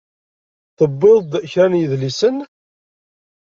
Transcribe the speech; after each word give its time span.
Tewwiḍ-d 0.77 1.31
kra 1.51 1.65
n 1.71 1.79
yidlisen? 1.79 2.37